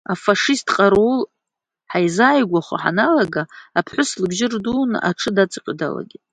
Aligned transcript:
Афашист 0.13 0.67
ҟарул 0.75 1.17
ҳаизааигәахо 1.91 2.75
ҳаналага 2.83 3.43
аԥҳәыс 3.77 4.09
лыбжьы 4.21 4.47
рдуны 4.53 4.97
аҽы 5.09 5.29
даҵаҟьо 5.35 5.73
далагеит. 5.79 6.23